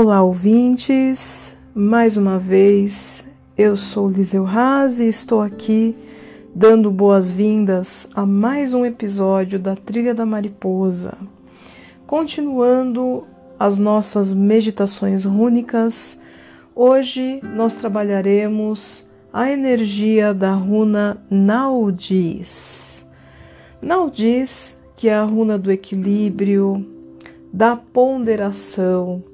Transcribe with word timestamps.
Olá, 0.00 0.22
ouvintes. 0.22 1.58
Mais 1.74 2.16
uma 2.16 2.38
vez, 2.38 3.28
eu 3.56 3.76
sou 3.76 4.08
Liseu 4.08 4.46
Haas 4.46 5.00
e 5.00 5.08
estou 5.08 5.42
aqui 5.42 5.96
dando 6.54 6.88
boas-vindas 6.92 8.08
a 8.14 8.24
mais 8.24 8.72
um 8.72 8.86
episódio 8.86 9.58
da 9.58 9.74
Trilha 9.74 10.14
da 10.14 10.24
Mariposa. 10.24 11.18
Continuando 12.06 13.26
as 13.58 13.76
nossas 13.76 14.32
meditações 14.32 15.24
rúnicas, 15.24 16.20
hoje 16.76 17.40
nós 17.56 17.74
trabalharemos 17.74 19.04
a 19.32 19.50
energia 19.50 20.32
da 20.32 20.52
runa 20.52 21.20
Naudis. 21.28 23.04
Naudis, 23.82 24.80
que 24.96 25.08
é 25.08 25.14
a 25.14 25.24
runa 25.24 25.58
do 25.58 25.72
equilíbrio, 25.72 26.86
da 27.52 27.74
ponderação, 27.74 29.24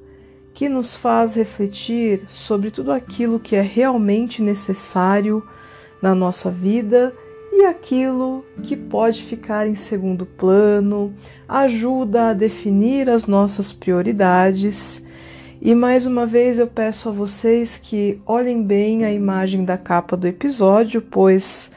que 0.55 0.69
nos 0.69 0.95
faz 0.95 1.35
refletir 1.35 2.25
sobre 2.29 2.71
tudo 2.71 2.93
aquilo 2.93 3.41
que 3.41 3.57
é 3.57 3.61
realmente 3.61 4.41
necessário 4.41 5.43
na 6.01 6.15
nossa 6.15 6.49
vida 6.49 7.13
e 7.53 7.65
aquilo 7.65 8.45
que 8.63 8.77
pode 8.77 9.23
ficar 9.23 9.67
em 9.67 9.75
segundo 9.75 10.25
plano, 10.25 11.13
ajuda 11.49 12.31
a 12.31 12.33
definir 12.33 13.11
as 13.11 13.27
nossas 13.27 13.73
prioridades. 13.73 15.05
E 15.61 15.75
mais 15.75 16.07
uma 16.07 16.27
vez 16.27 16.59
eu 16.59 16.67
peço 16.67 17.09
a 17.09 17.13
vocês 17.13 17.77
que 17.77 18.21
olhem 18.27 18.63
bem 18.63 19.05
a 19.05 19.13
imagem 19.13 19.65
da 19.65 19.77
capa 19.77 20.17
do 20.17 20.27
episódio, 20.27 21.03
pois 21.03 21.73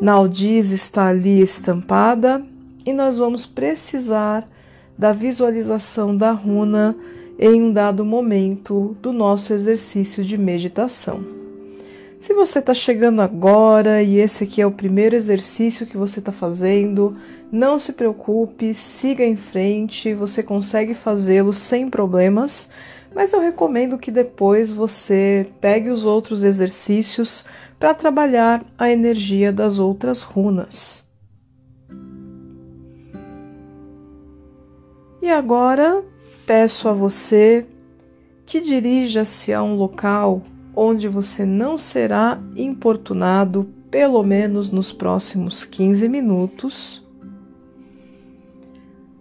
Naldiz 0.00 0.70
está 0.70 1.08
ali 1.08 1.40
estampada 1.40 2.42
e 2.84 2.92
nós 2.92 3.18
vamos 3.18 3.44
precisar 3.44 4.48
da 4.96 5.12
visualização 5.12 6.16
da 6.16 6.30
runa 6.30 6.96
em 7.38 7.62
um 7.62 7.72
dado 7.72 8.04
momento 8.04 8.96
do 9.00 9.12
nosso 9.12 9.52
exercício 9.52 10.24
de 10.24 10.38
meditação. 10.38 11.24
Se 12.18 12.32
você 12.34 12.58
está 12.58 12.72
chegando 12.72 13.20
agora 13.20 14.02
e 14.02 14.16
esse 14.16 14.44
aqui 14.44 14.60
é 14.60 14.66
o 14.66 14.72
primeiro 14.72 15.14
exercício 15.14 15.86
que 15.86 15.96
você 15.96 16.18
está 16.18 16.32
fazendo, 16.32 17.16
não 17.52 17.78
se 17.78 17.92
preocupe, 17.92 18.74
siga 18.74 19.24
em 19.24 19.36
frente, 19.36 20.14
você 20.14 20.42
consegue 20.42 20.94
fazê-lo 20.94 21.52
sem 21.52 21.88
problemas, 21.88 22.70
mas 23.14 23.32
eu 23.32 23.40
recomendo 23.40 23.98
que 23.98 24.10
depois 24.10 24.72
você 24.72 25.46
pegue 25.60 25.90
os 25.90 26.04
outros 26.04 26.42
exercícios 26.42 27.44
para 27.78 27.94
trabalhar 27.94 28.64
a 28.78 28.90
energia 28.90 29.52
das 29.52 29.78
outras 29.78 30.22
runas. 30.22 31.06
E 35.22 35.30
agora 35.30 36.04
peço 36.46 36.88
a 36.88 36.92
você 36.92 37.66
que 38.46 38.60
dirija-se 38.60 39.52
a 39.52 39.62
um 39.62 39.74
local 39.74 40.42
onde 40.74 41.08
você 41.08 41.44
não 41.44 41.76
será 41.76 42.40
importunado 42.54 43.68
pelo 43.90 44.22
menos 44.22 44.70
nos 44.70 44.92
próximos 44.92 45.64
15 45.64 46.08
minutos. 46.08 47.04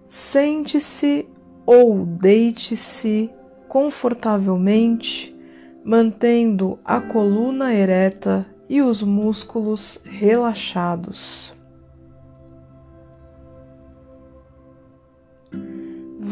Sente-se 0.07 1.27
ou 1.65 2.05
deite-se 2.05 3.31
confortavelmente, 3.67 5.35
mantendo 5.83 6.77
a 6.85 7.01
coluna 7.01 7.73
ereta 7.73 8.45
e 8.69 8.81
os 8.81 9.01
músculos 9.01 9.99
relaxados. 10.03 11.54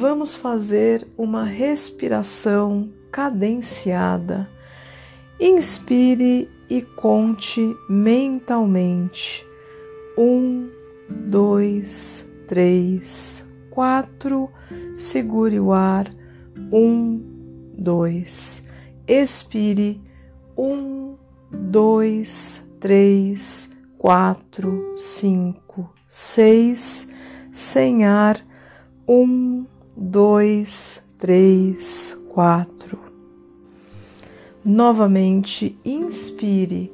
Vamos 0.04 0.36
fazer 0.36 1.08
uma 1.18 1.46
respiração 1.46 2.92
cadenciada. 3.09 4.50
Inspire 5.39 6.52
e 6.70 6.82
conte 6.82 7.73
mentalmente. 7.89 9.48
Um, 10.17 10.70
dois, 11.10 12.30
três, 12.50 13.48
quatro. 13.70 14.50
Segure 14.98 15.58
o 15.58 15.72
ar. 15.72 16.14
Um, 16.70 17.23
dois. 17.77 18.67
Expire. 19.08 20.02
Um, 20.58 21.16
dois, 21.50 22.67
três, 22.82 23.72
quatro, 23.98 24.98
cinco, 24.98 25.89
seis. 26.10 27.08
Sem 27.54 28.04
ar. 28.04 28.45
Um, 29.08 29.66
dois, 29.95 31.02
três, 31.17 32.17
quatro. 32.30 32.99
Novamente, 34.65 35.77
inspire. 35.83 36.92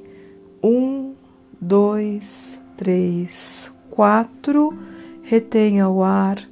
Um, 0.63 1.13
dois, 1.61 2.59
três, 2.75 3.71
quatro. 3.89 4.77
Retenha 5.23 5.87
o 5.87 6.03
ar. 6.03 6.47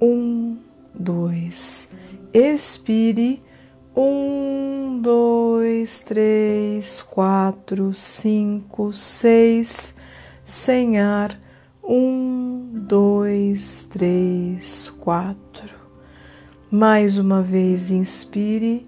Um, 0.00 0.58
dois. 0.92 1.88
Expire. 2.34 3.42
Um, 3.96 5.00
dois, 5.00 6.02
três, 6.02 7.02
quatro, 7.02 7.94
cinco, 7.94 8.92
seis. 8.92 9.96
Sem 10.44 10.98
ar. 10.98 11.38
Um, 11.82 12.70
dois, 12.74 13.88
três, 13.90 14.90
quatro. 14.90 15.77
Mais 16.70 17.16
uma 17.16 17.40
vez, 17.40 17.90
inspire. 17.90 18.86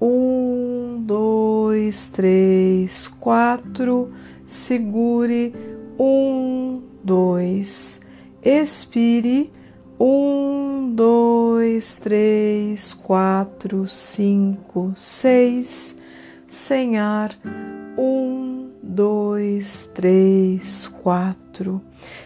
Um, 0.00 1.00
dois, 1.06 2.08
três, 2.08 3.06
quatro. 3.06 4.12
Segure. 4.44 5.54
Um, 5.96 6.82
dois. 7.04 8.00
Expire. 8.42 9.52
Um, 9.98 10.92
dois, 10.92 11.94
três, 11.94 12.92
quatro, 12.92 13.86
cinco, 13.86 14.92
seis. 14.96 15.96
Sem 16.48 16.98
ar. 16.98 17.38
Um, 17.96 18.70
dois, 18.82 19.88
três, 19.94 20.88
quatro. 20.88 21.80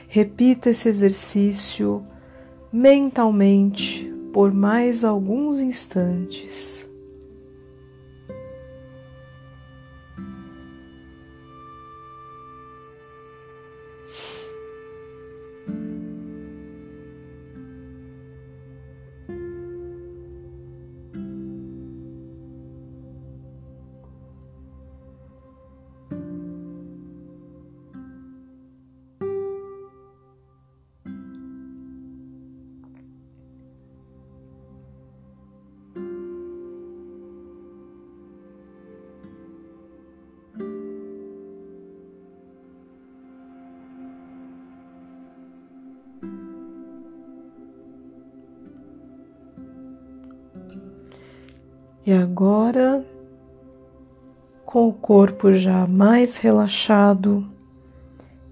Repita 0.09 0.71
esse 0.71 0.89
exercício 0.89 2.03
mentalmente 2.73 4.18
por 4.33 4.53
mais 4.53 5.05
alguns 5.05 5.61
instantes. 5.61 6.78
E 52.09 52.13
agora, 52.15 53.05
com 54.65 54.89
o 54.89 54.93
corpo 54.95 55.53
já 55.53 55.87
mais 55.87 56.39
relaxado 56.39 57.47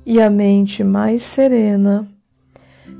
e 0.05 0.21
a 0.21 0.29
mente 0.29 0.85
mais 0.85 1.23
serena, 1.23 2.07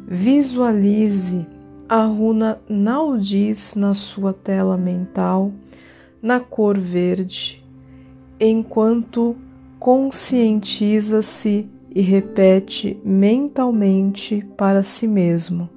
visualize 0.09 1.47
a 1.87 2.05
runa 2.07 2.59
Naudis 2.67 3.75
na 3.75 3.93
sua 3.93 4.33
tela 4.33 4.79
mental 4.79 5.53
na 6.23 6.41
cor 6.41 6.79
verde, 6.79 7.63
enquanto 8.41 9.37
conscientiza-se 9.79 11.69
e 11.95 12.01
repete 12.01 12.99
mentalmente 13.05 14.43
para 14.57 14.83
si 14.83 15.07
mesmo: 15.07 15.69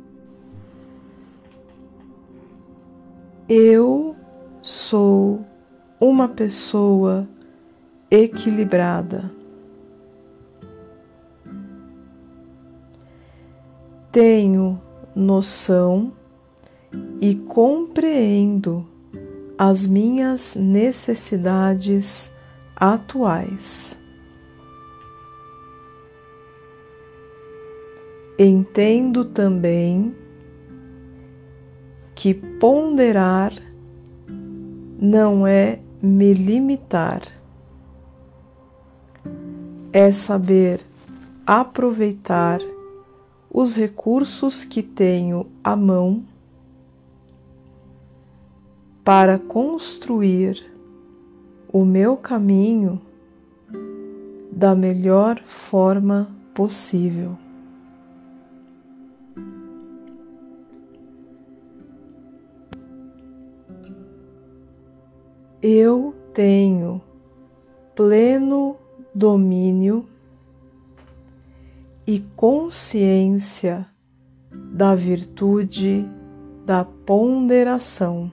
Eu 3.50 4.16
sou 4.61 5.45
uma 6.00 6.27
pessoa 6.27 7.27
equilibrada. 8.09 9.31
Tenho 14.11 14.81
noção 15.15 16.11
e 17.21 17.35
compreendo 17.35 18.88
as 19.57 19.85
minhas 19.85 20.56
necessidades 20.56 22.33
atuais. 22.75 24.00
Entendo 28.38 29.25
também 29.25 30.15
que 32.15 32.33
ponderar 32.33 33.69
não 35.01 35.48
é 35.48 35.80
me 36.01 36.34
limitar, 36.34 37.22
é 39.94 40.12
saber 40.12 40.81
aproveitar 41.46 42.60
os 43.50 43.74
recursos 43.74 44.66
que 44.66 44.84
tenho 44.84 45.48
à 45.63 45.74
mão 45.74 46.24
para 49.06 49.40
construir 49.40 50.69
o 51.72 51.86
meu 51.86 52.18
caminho 52.18 53.02
da 54.52 54.75
melhor 54.75 55.42
forma 55.69 56.30
possível. 56.54 57.38
Eu 65.61 66.15
tenho 66.33 67.01
pleno 67.95 68.77
domínio 69.13 70.06
e 72.07 72.19
consciência 72.35 73.85
da 74.73 74.95
virtude 74.95 76.07
da 76.65 76.85
ponderação. 76.85 78.31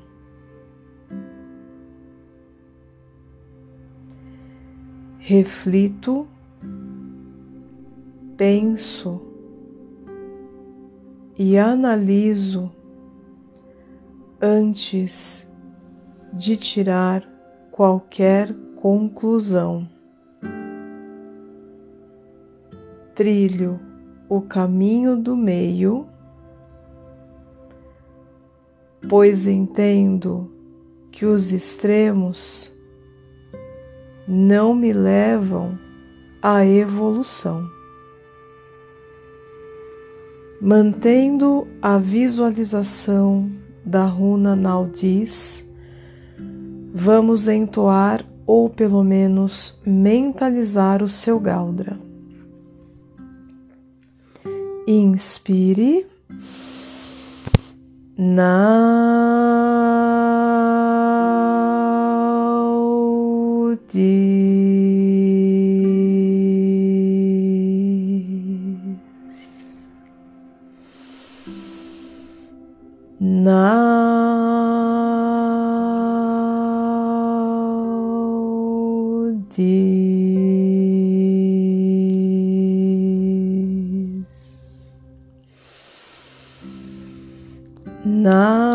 Reflito, 5.19 6.29
penso 8.37 9.21
e 11.37 11.59
analiso 11.59 12.71
antes 14.41 15.47
de 16.37 16.57
tirar 16.57 17.23
qualquer 17.73 18.55
conclusão. 18.77 19.89
Trilho 23.15 23.81
o 24.29 24.43
caminho 24.43 25.17
do 25.17 25.37
meio, 25.37 26.07
pois 29.09 29.47
entendo 29.47 30.51
que 31.11 31.25
os 31.25 31.53
extremos 31.53 32.75
não 34.29 34.75
me 34.75 34.93
levam 34.93 35.79
à 36.43 36.67
evolução. 36.67 37.67
Mantendo 40.61 41.67
a 41.81 41.97
visualização 41.97 43.51
da 43.85 44.05
runa 44.05 44.57
Naudis, 44.57 45.66
vamos 46.99 47.47
entoar 47.47 48.25
ou 48.47 48.71
pelo 48.71 49.05
menos 49.05 49.79
mentalizar 49.85 51.03
o 51.03 51.11
seu 51.11 51.39
Galdra. 51.39 51.99
Inspire. 54.89 56.07
Naudi. 88.27 88.67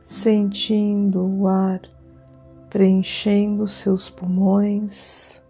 sentindo 0.00 1.20
o 1.20 1.48
ar 1.48 1.80
preenchendo 2.70 3.66
seus 3.66 4.08
pulmões. 4.08 5.42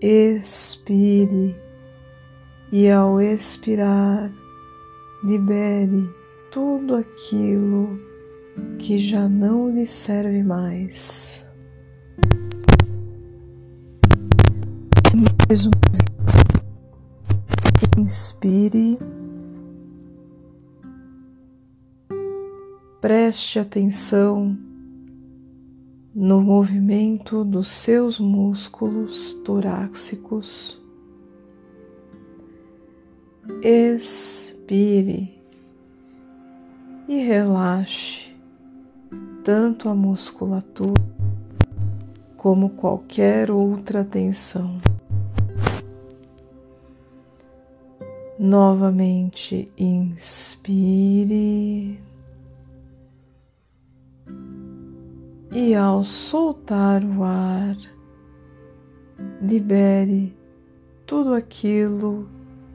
Expire 0.00 1.56
e, 2.70 2.88
ao 2.88 3.20
expirar, 3.20 4.30
libere 5.24 6.08
tudo 6.52 6.96
aquilo 6.96 7.98
que 8.78 8.98
já 8.98 9.28
não 9.28 9.70
lhe 9.70 9.86
serve 9.86 10.42
mais. 10.42 11.44
Mais 15.14 15.64
vez. 15.64 15.70
Inspire. 17.98 18.98
Preste 23.00 23.60
atenção 23.60 24.58
no 26.12 26.40
movimento 26.40 27.44
dos 27.44 27.68
seus 27.68 28.18
músculos 28.18 29.34
torácicos. 29.44 30.82
Expire 33.62 35.40
e 37.06 37.18
relaxe 37.18 38.34
tanto 39.44 39.88
a 39.88 39.94
musculatura 39.94 41.00
como 42.36 42.70
qualquer 42.70 43.48
outra 43.48 44.04
tensão. 44.04 44.80
Novamente, 48.36 49.70
inspire. 49.78 50.88
E 55.60 55.74
ao 55.74 56.04
soltar 56.04 57.02
o 57.02 57.24
ar, 57.24 57.76
libere 59.42 60.32
tudo 61.04 61.34
aquilo 61.34 62.28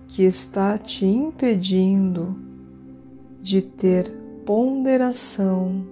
que 0.06 0.24
está 0.24 0.78
te 0.78 1.06
impedindo 1.06 2.36
de 3.42 3.62
ter 3.62 4.12
ponderação 4.46 5.86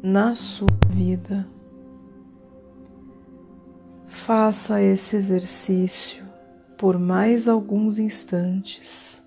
na 0.00 0.36
sua 0.36 0.68
vida. 0.88 1.44
Faça 4.06 4.80
esse 4.80 5.16
exercício 5.16 6.24
por 6.76 7.00
mais 7.00 7.48
alguns 7.48 7.98
instantes. 7.98 9.20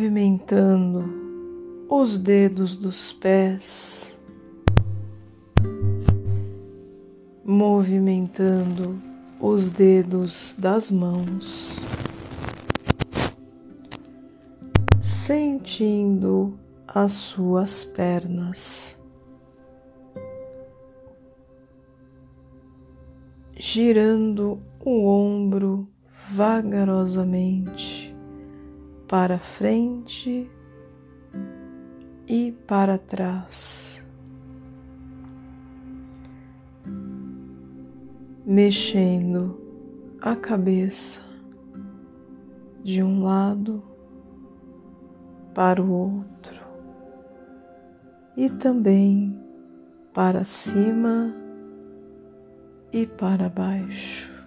Movimentando 0.00 1.84
os 1.86 2.18
dedos 2.18 2.74
dos 2.74 3.12
pés, 3.12 4.18
movimentando 7.44 8.98
os 9.38 9.68
dedos 9.68 10.56
das 10.58 10.90
mãos, 10.90 11.76
sentindo 15.02 16.58
as 16.88 17.12
suas 17.12 17.84
pernas. 17.84 18.98
Girando 23.54 24.62
o 24.82 25.06
ombro 25.06 25.86
vagarosamente 26.30 27.99
para 29.10 29.40
frente 29.40 30.48
e 32.28 32.52
para 32.64 32.96
trás, 32.96 34.00
mexendo 38.46 39.60
a 40.22 40.36
cabeça 40.36 41.20
de 42.84 43.02
um 43.02 43.24
lado 43.24 43.82
para 45.52 45.82
o 45.82 45.90
outro 45.90 46.60
e 48.36 48.48
também 48.48 49.36
para 50.14 50.44
cima 50.44 51.34
e 52.92 53.08
para 53.08 53.48
baixo 53.48 54.39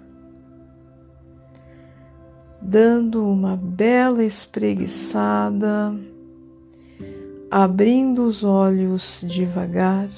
dando 2.64 3.28
uma 3.28 3.58
bela 3.58 4.24
espreguiçada, 4.24 5.94
abrindo 7.52 8.26
os 8.26 8.44
olhos 8.44 9.24
devagar 9.28 10.10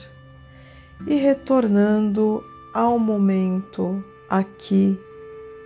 e 1.08 1.16
retornando 1.16 2.44
ao 2.74 3.00
momento 3.00 4.04
aqui 4.30 4.98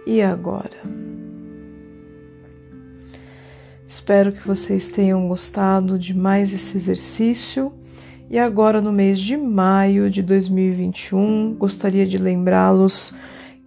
e 0.06 0.22
agora. 0.22 0.78
Espero 3.86 4.32
que 4.32 4.48
vocês 4.48 4.88
tenham 4.90 5.28
gostado 5.28 6.00
de 6.00 6.16
mais 6.16 6.54
esse 6.54 6.78
exercício. 6.78 7.74
E 8.30 8.38
agora, 8.38 8.80
no 8.80 8.92
mês 8.92 9.20
de 9.20 9.36
maio 9.36 10.10
de 10.10 10.22
2021, 10.22 11.56
gostaria 11.56 12.06
de 12.06 12.18
lembrá-los 12.18 13.16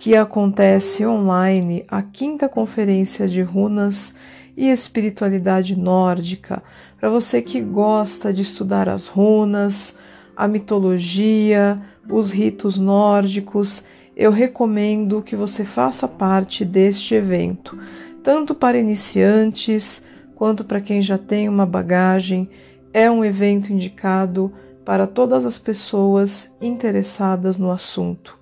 que 0.03 0.17
acontece 0.17 1.07
online 1.07 1.85
a 1.87 2.03
quinta 2.03 2.49
conferência 2.49 3.29
de 3.29 3.41
runas 3.41 4.19
e 4.57 4.69
espiritualidade 4.69 5.79
nórdica. 5.79 6.61
Para 6.99 7.09
você 7.09 7.41
que 7.41 7.61
gosta 7.61 8.33
de 8.33 8.43
estudar 8.43 8.89
as 8.89 9.07
runas, 9.07 9.97
a 10.37 10.49
mitologia, 10.49 11.81
os 12.11 12.33
ritos 12.33 12.81
nórdicos, 12.81 13.85
eu 14.17 14.33
recomendo 14.33 15.23
que 15.23 15.37
você 15.37 15.65
faça 15.65 16.09
parte 16.09 16.65
deste 16.65 17.15
evento, 17.15 17.79
tanto 18.25 18.57
para 18.57 18.77
iniciantes 18.77 20.05
quanto 20.35 20.65
para 20.65 20.81
quem 20.81 21.01
já 21.01 21.17
tem 21.17 21.49
uma 21.49 21.65
bagagem. 21.65 22.51
É 22.93 23.09
um 23.09 23.25
evento 23.25 23.73
indicado 23.73 24.53
para 24.85 25.07
todas 25.07 25.45
as 25.45 25.61
pessoas 25.61 26.57
interessadas 26.61 27.57
no 27.57 27.71
assunto. 27.71 28.42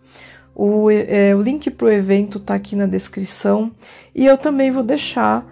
O, 0.62 0.90
é, 0.90 1.34
o 1.34 1.40
link 1.40 1.70
para 1.70 1.86
o 1.86 1.90
evento 1.90 2.36
está 2.36 2.54
aqui 2.54 2.76
na 2.76 2.84
descrição 2.84 3.72
e 4.14 4.26
eu 4.26 4.36
também 4.36 4.70
vou 4.70 4.82
deixar 4.82 5.42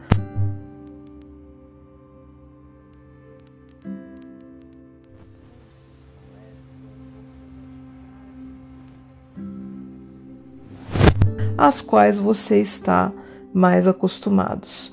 as 11.56 11.80
quais 11.80 12.18
você 12.18 12.60
está 12.60 13.10
mais 13.50 13.88
acostumados. 13.88 14.92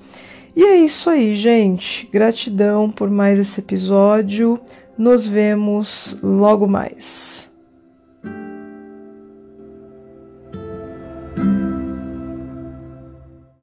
E 0.56 0.64
é 0.64 0.78
isso 0.78 1.10
aí, 1.10 1.36
gente. 1.36 2.08
Gratidão 2.10 2.90
por 2.90 3.10
mais 3.10 3.38
esse 3.38 3.60
episódio. 3.60 4.62
Nos 4.98 5.26
vemos 5.26 6.16
logo 6.24 6.66
mais. 6.66 7.35